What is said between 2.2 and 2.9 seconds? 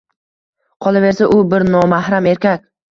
erkak